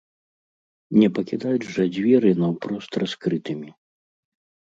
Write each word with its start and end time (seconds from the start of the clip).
Не 0.99 1.09
пакідаць 1.17 1.69
жа 1.75 1.85
дзверы 1.97 2.31
наўпрост 2.41 2.91
раскрытымі! 3.05 3.69